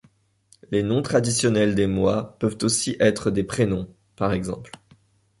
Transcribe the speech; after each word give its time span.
Les 0.71 0.81
noms 0.81 1.03
traditionnels 1.03 1.75
des 1.75 1.85
mois 1.85 2.35
peuvent 2.39 2.57
aussi 2.63 2.95
être 2.99 3.29
des 3.29 3.43
prénoms, 3.43 3.87
p. 4.15 4.25
ex. 4.33 4.49